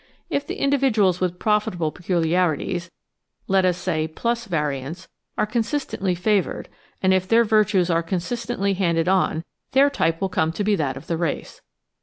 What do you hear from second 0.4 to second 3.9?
the individuals with profitable peculiarities (let us